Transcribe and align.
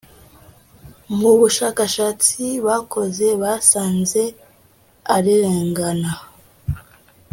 mubushakashatsi 1.17 2.43
bakoze 2.65 3.27
basanze 3.41 4.21
arengana 5.15 6.11